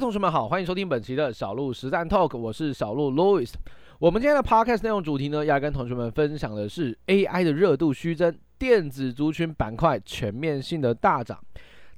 [0.00, 3.52] 同学们好，欢迎收听本期的小鹿实战 Talk，我是小鹿 Louis。
[3.98, 11.38] 我们今天的 Podcast 内容主题呢，要跟同学们分享的是 AI 的热度虚增，电子族群板块全面性的大涨。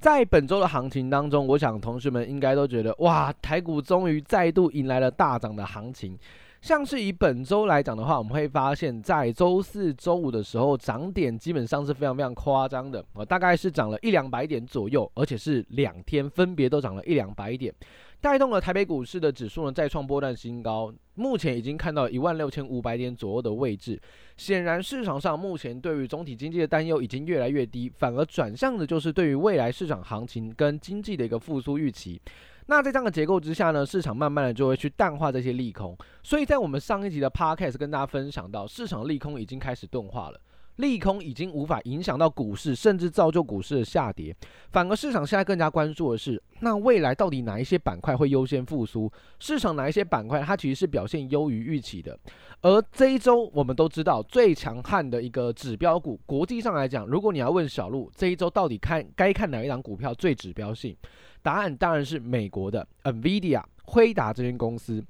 [0.01, 6.19] 在本周的行情当中，我想同学们应该都觉得，哇，台股终于再度迎来了大涨的行情。
[6.63, 17.75] 像是以本周来讲的话，我们会发现，在周四、周五的时候，涨点基本上是非常非常夸张的，呃，大概是涨了一两百点左右，而且是两天分别都涨了一两百点，
[18.21, 24.01] 带动了台北股市的指数呢再创波段新高，目前已经看到一万六千五百点左右的位置。
[24.37, 32.23] 显然，市场上目前对于总体经济的担忧已经越来越低，反而转向的就是对于未来市场行情跟经济的一个复苏预期。
[32.67, 40.41] 那在这样的结构之下呢，市场慢慢的就会去淡化这些利空，所以在我们上一集的 podcast 跟大家分享到，市场利空已经开始钝化了，
[40.83, 44.37] 利空已经无法影响到股市，甚至造就股市的下跌，
[44.71, 49.11] 反而市场现在更加关注的是，那未来到底哪一些板块会优先复苏？
[49.39, 52.19] 市场哪一些板块它其实是表现优于预期的？
[52.61, 60.97] 而这一周我们都知道最强悍的一个指标股，国际上来讲，如果你要问小鹿这一周到底看该看哪一档股票最指标性？
[61.43, 65.03] 答案当然是美国的 NVIDIA 辉达这间公司。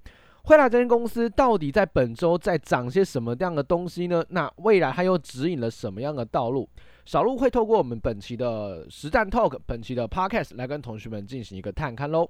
[0.45, 4.25] 惠达这间公司到底在本周在涨些什么样的东西呢？
[4.31, 6.69] 那未来它又指引了什么样的道路？
[7.05, 12.29] 小鹿会透过我们本期的实战 Talk，本期的 Podcast 来跟同学们进行一个探看喽。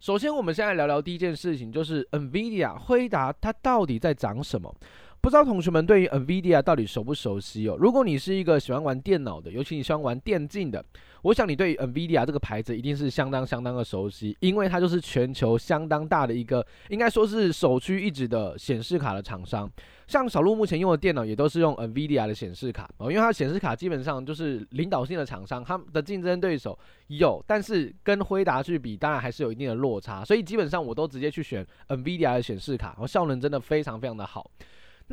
[0.00, 4.74] 首先，我们先来聊聊第一件事情，就是 NVIDIA 惠达它到底在涨什么？
[5.22, 7.76] 不知道同学们对于 NVIDIA 到底熟不熟悉哦？
[7.78, 10.82] 如果你是一个喜欢玩电脑的，尤其你喜欢玩电竞的，
[11.20, 19.70] 我想你对于 NVIDIA 这个牌子一定是相当相当的熟悉，因为它就是全球相当大的一个，应该说是首屈一指的显示卡的厂商。
[20.06, 26.76] 像小鹿目前用的电脑也都是用 NVIDIA 的显示卡哦，因为它显示卡基本上就是领导性的厂商，他们的竞争对手
[27.08, 34.50] 有，但是跟辉达去比，当然还是有一定的落差，所以基本上我都直接去选 NVIDIA 的显示卡，然后效能真的非常非常的好。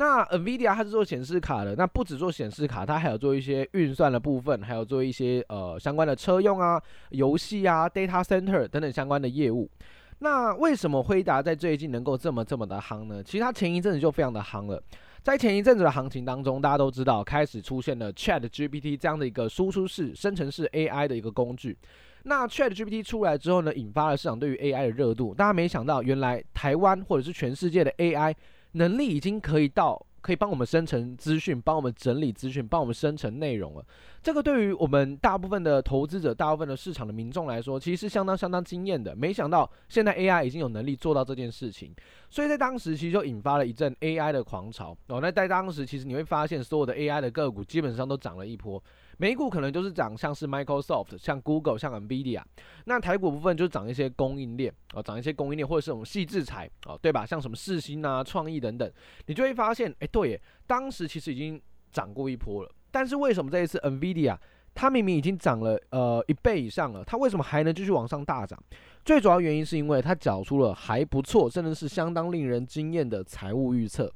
[0.00, 9.68] 那 NVIDIA 它是做显示卡的，那不只做显示卡，它还有做一些运算的部分，还有做一些呃相关的车用啊、游戏啊、data center 等等相关的业务。
[10.20, 13.20] 那为什么辉达在最近能够这么这么的夯呢？
[13.24, 14.80] 其实它前一阵子就非常的夯了，
[15.20, 21.76] 在前一阵子的行情当中，大家都知道开始出现了 ChatGPT 这样的一个输出式生成式 AI 的一个工具。
[22.22, 25.34] 那 ChatGPT 出来之后呢，引发了市场对于 AI 的热度。
[25.34, 28.32] 大家没想到，原来台湾或者是全世界的 AI。
[28.72, 33.84] 能力已经可以到可以帮我们生成资讯，帮我们整理资讯，帮我们生成内容了。
[34.22, 39.14] 这个对于我们大部分的投资者、大部分的市场的民众来说，其实是相当相当惊艳的。
[39.14, 41.94] 没想到现在 AI 已经有能力做到这件事情，
[42.28, 45.20] 所以在当时其实就引发了一阵 AI 的狂潮哦。
[45.22, 48.82] 那在当时，其实你会发现所有的 AI 的个股基本上都涨了一波。
[49.18, 52.40] 美股可能就是涨像是 Microsoft、像 Google、像 NVIDIA，
[52.86, 57.26] 那台股部分就涨一些供应链哦，涨一些供应链或者是这种细制材哦，对吧？
[57.26, 58.90] 像什么世芯啊、创意等等，
[59.26, 62.70] 你就会发现，哎，对耶，当时其实已经涨过一波了。
[62.90, 64.38] 但是为什么这一次 NVIDIA
[64.72, 68.56] 它明明已经涨了呃一倍以上了，它为什么还能继续往上大涨？
[69.04, 74.12] 最主要原因是因为它缴出了还不错，甚至是相当令人惊艳的财务预测。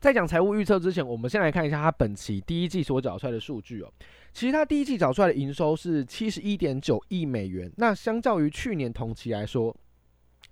[0.00, 3.92] 在讲财务预测之前，我们先来看一下它本期第一季所缴出来的数据哦。
[4.32, 9.76] 其实它第一季缴出来的营收是七十一点九亿美元，那相较于去年同期来说，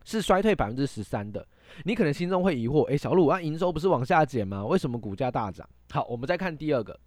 [0.05, 1.47] 是衰退百分之十三的。
[1.85, 4.65] 你可能心中会疑惑，诶，小鹿，啊，营收不是往下减吗？
[4.67, 5.69] 为什么股价大涨？
[5.91, 6.99] 好，我们再看第二个，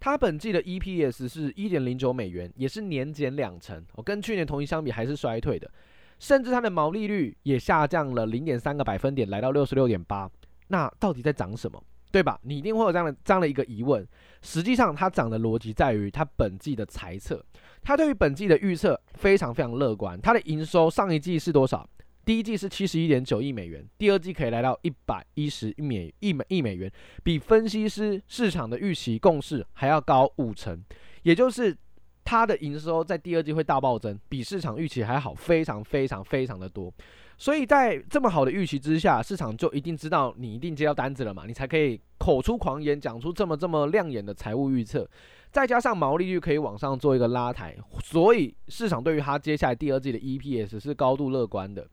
[0.00, 5.70] 它本季的 EPS 是一点零九美元，也是年减两成，我跟去年同期相比还是衰退的，
[6.18, 10.30] 甚至它的毛利率也下降了零点三个百分点，来到六十六点八。
[10.72, 12.40] 那到底在涨什么，对吧？
[12.44, 14.08] 你一定会有这样的这样的一个疑问。
[14.40, 17.44] 实际上，它涨的逻辑在于它本季的财测，
[17.82, 20.18] 它对于本季的预测非常非常乐观。
[20.18, 21.86] 它的营收上一季是多少？
[22.24, 26.90] 第一季是七十一点九亿美元，第二季可以来到一百一十亿美亿美亿美元，
[27.22, 30.82] 比分析师市场的预期共识还要高五成，
[31.22, 31.76] 也就是
[32.24, 36.90] 它的营收在第二季会大暴增，比市场预期还好，非常非常非常的多。
[37.38, 45.08] 所以在这么好的预期之下，市场就一定知道你一定接到单子了嘛，你才可以口出狂言，讲出这么这么亮眼的财务预测，
[45.50, 51.86] 再加上毛利率可以往上做一个拉抬，所以市场对于它接下来第二季的 EPS 是高度乐观的。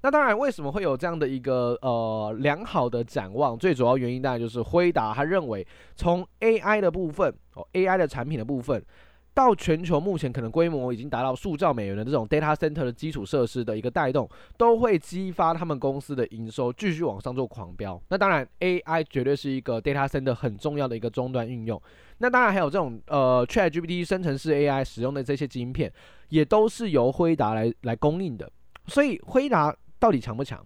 [0.00, 3.58] 那当然，为什么会有这样的一个呃良好的展望？
[3.58, 5.66] 最主要原因当然就是辉达他认为
[5.96, 8.84] 从 AI 的部分哦，AI 的产品的部分。
[9.34, 18.00] 到全球目前可能规模已经达到数兆美元的这种 data center 的基础设施的一个带动，都会激发他们公司的营收继续往上做狂飙。
[18.08, 21.80] 那当然，AI 绝对是一个 data center 很重要的一个终端应用。
[22.18, 25.92] 那当然还有这种呃 ChatGPT 生成式 AI 使用的这些晶片，
[26.28, 28.48] 也都是由辉达来来供应的。
[28.86, 30.64] 所以辉达到底强不强？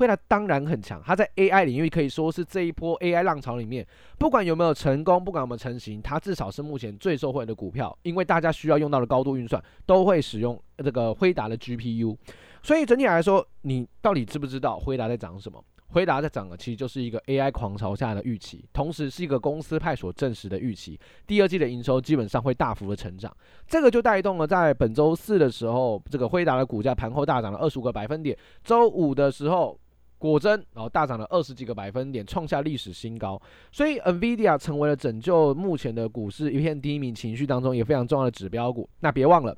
[0.00, 3.86] 辉达当然很强，它在 AI 领域可以说是这一波 AI 浪潮里面，
[4.18, 12.16] 不管有没有成功，不管有没有成型，它至少是目前最受惠的股票，因为大家需要用到的高度运算都会使用这个辉达的 GPU。
[12.62, 15.62] 所以整体来说，你到底知不知道辉达在涨什么？
[15.88, 20.98] 辉达在涨的其实就是一个 AI 狂潮下的预期，同时是一个公司派所证实的预期。
[21.26, 23.30] 第二季的营收基本上会大幅的成长，
[23.66, 28.34] 这个就带动了在本周四的时候，这个辉达的股价盘后大涨了二十五个百分点。
[28.64, 29.78] 周五的时候。
[30.20, 33.40] 果真，然后大涨了二十几个百分点，创下历史新高。
[33.72, 38.86] 所以，NVIDIA 成为了拯救目前的股市一片低迷情绪当中也非常重要的指标股。
[39.00, 39.56] 那别忘了，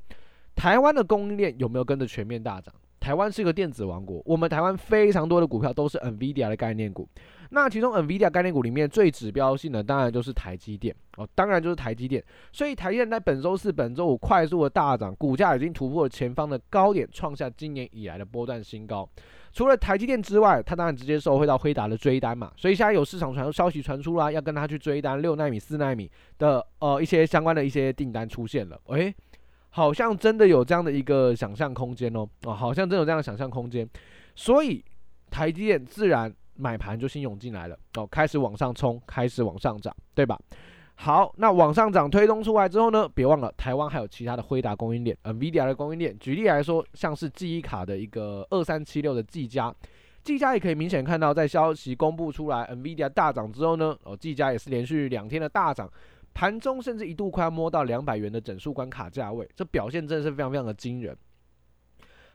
[0.54, 2.72] 台湾的供应链有没有跟着全面大涨？
[3.00, 7.08] 台湾是一个电子王国，我们台湾非常多的股票都是 NVIDIA 的概念股。
[7.54, 12.24] 那其中 NVIDIA 概念股里面最指标性的，当然就是台积电哦，当然就是台积电。
[12.50, 19.06] 所以台积电在本周四、本周五快速的大涨，股价已经突破了前方的高点，创下今年以来的波段新高。
[19.52, 29.14] 除了台积电之外，它当然直接受惠到辉达的追单嘛，所以现在有市场传消息传出啦，要跟他去追单六纳米、四纳米的呃一些相关的一些订单出现了，诶、
[29.68, 33.86] 好像真的有这样的一个想象空间哦，哦，好像真有这样的想象空间，
[34.34, 34.82] 所以
[35.30, 40.38] 台积电自然买盘就先涌进来了，哦，开始往上冲，开始往上涨，对吧？
[40.94, 46.16] 好，那往上涨推动出来之后呢，别忘了台湾还有其他的辉达供应链，NVIDIA 的供应链。
[46.18, 49.74] 举例来说，像是记忆卡的一个二三七六的技嘉，
[50.22, 55.90] 技嘉也可以明显看到，在消息公布出来，NVIDIA 大涨之后呢，哦，技嘉也是连续两天的大涨，
[56.34, 61.16] 盘中甚至一度快要摸到两百元的整数关卡价位，这表现真的是非常非常的惊人。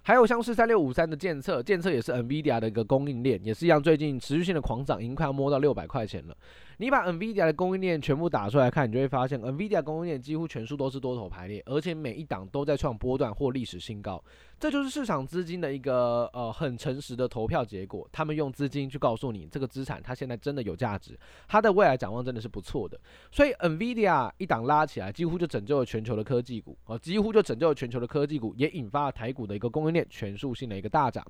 [0.08, 6.38] 还有像是三六五三的建测，建测也是 NVIDIA 的一个供应链，也是一样，最近持续性的狂涨，已经快要摸到六百块钱了。
[6.78, 14.24] 你把 NVIDIA 的供应链全部打出来看，你就会发现 NVIDIA 供应链几乎全数都是多头排列，而且每一档都在创波段或历史新高。
[14.60, 18.08] 这就是市场资金的一个呃很诚实的投票结果。
[18.12, 22.98] 他们用资金去告诉你，这个资产它现在真的有价值，它的未来展望真的是不错的。
[23.32, 31.26] 所以 NVIDIA 一档拉起来，几乎就拯救了全球的科技股，呃，几乎就拯救了全球的科技股，也引发了台股的一个供应链全数性的一个大涨。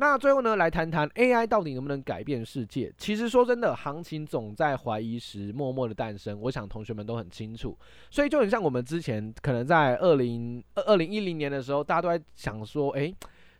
[0.00, 2.94] 那最后呢，来谈谈 AI 到底能不能改变世界？
[2.96, 6.40] 其实说真的，行情总在怀疑时默默的诞生。
[6.42, 7.76] 我想同学们都很清楚，
[8.08, 13.12] 所以就很像我们之前可能在二零二二零一零年的时候，大家都在想说，诶，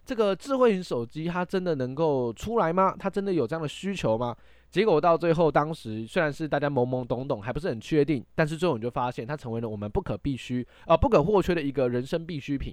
[0.04, 2.94] 这个智慧型手机它真的能够出来吗？
[2.96, 4.36] 它真的有这样的需求吗？
[4.70, 12.72] 结果到最后，当时虽然是大家懵懵懂懂，还不是很确定，但是最后你就发现它成为了我们不可必须啊、不可或缺的一个人生必需品，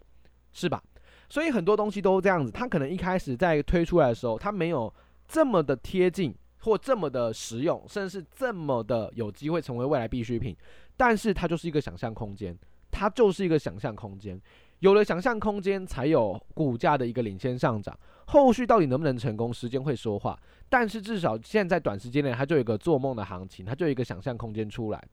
[0.53, 0.83] 是吧？
[1.29, 4.93] 所以很多东西都这样子，它可能一开始在推出来的时候，它没有
[5.27, 10.55] 这么的贴近，或这么的实用，甚至是这么的有机会成为未来必需品。
[10.97, 12.57] 但是它就是一个想象空间，
[12.91, 14.39] 它就是一个想象空间。
[14.79, 17.97] 有了想象空间，才有股价的一个领先上涨。
[18.27, 20.37] 后续到底能不能成功，时间会说话。
[20.67, 25.03] 但是至少现在短时间内，它就有一个做梦的行情，它就有一个想象空间出来。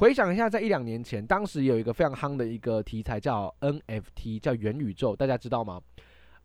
[0.00, 5.78] 回想一下，在一两年前，当时有一个非常夯的一个题材叫 NFT，叫元宇宙，大家知道吗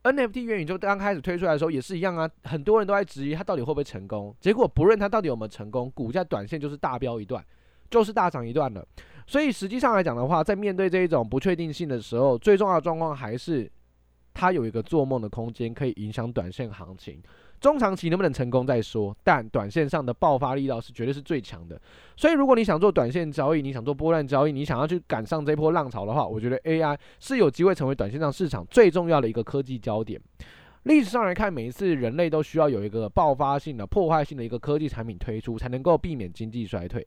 [0.04, 4.36] ？NFT 元宇宙刚开始推出来的时候也是一样啊，很多人都在质疑它到底会不会成功。
[4.42, 7.42] 结果不论它到底有没有成功，股价短线就是大飙一段，
[7.90, 8.86] 就是大涨一段了。
[9.26, 13.72] 所以实际上来讲的话，在面对这一种不确定性的时候，最重要的状况还是
[14.34, 17.24] 它有一个做梦的空间，可以影响短线行情。
[17.60, 21.80] 中长期能不能成功再说，但短线上的爆发力道是绝对是最强的。
[22.16, 30.22] 所以如果你想做短线交易，你想做波段交易，你想要去赶上这波浪潮的话，我觉得 AI 是有机会成为短线上市场最重要的一个科技焦点。
[30.84, 37.06] 历史上来看，每一次人类都需要有一个爆发性的、破坏性的一个科技产品推出，才能够避免经济衰退。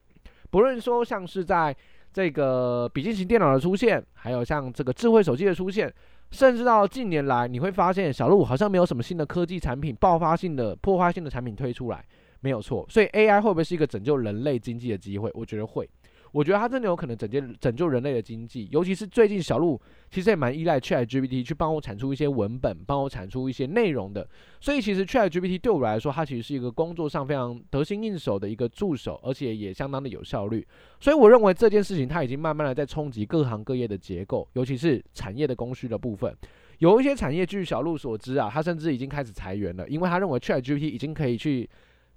[0.51, 1.77] 不论说像是在
[2.13, 5.93] 这个笔记型电脑的出现，还有像这个智慧手机的出现。
[6.31, 12.05] 甚至到近年来，你会发现小鹿好像没有什么新的科技产品、爆发性的、破坏性的产品推出来，
[12.41, 12.85] 没有错。
[12.89, 15.31] 所以 AI 会不会是一个拯救人类经济的机会？
[15.35, 15.89] 我觉得会。
[16.33, 19.81] 我觉得它真的有可能拯救拯救人类的经济，尤其是最近小鹿
[20.11, 24.29] 其实也蛮依赖 ChatGPT 去帮我产出一些文本，帮我产出一些内容的。
[24.61, 30.67] 所以其实 ChatGPT 对我来说，它其实是一个工作上非常得心应手的一个助手，而且也相当的有效率。
[31.01, 36.37] 所以我认为这件事情它已经慢慢的在冲击各行各业的结构，尤其是产业的供需的部分。
[36.79, 41.69] 有一些产业，据小鹿所知啊，它甚至已经开始裁员了，因为他认为 ChatGPT 已经可以去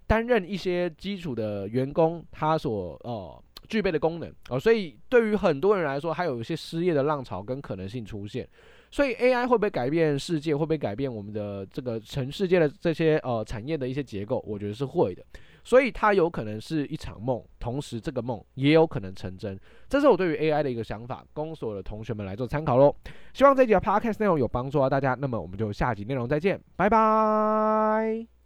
[0.06, 3.44] 担任一些基础的员工他所呃。
[3.70, 8.48] 具备的功能哦，所以对于很多人来说，还有一些失业的浪潮跟可能性出现。
[8.94, 10.54] 所以 AI 会不会改变世界？
[10.54, 14.44] 会不会改变我们的这个全世界的这些呃产业的一些结构？
[14.46, 15.24] 我觉得是会的。
[15.64, 19.58] 所以它有可能是一场梦，同时这个梦也有可能成真。
[19.88, 22.94] 这是我对于 AI 的一个想法，供所有的同学们来做参考喽。
[23.32, 25.14] 希望这集的 Podcast 内容有帮助到大家。
[25.14, 28.41] 那么我们就下集内容再见，拜拜。